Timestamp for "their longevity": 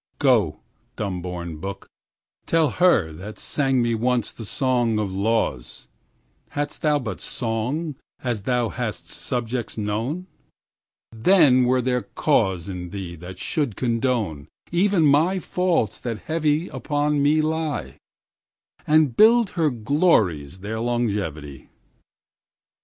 20.61-21.69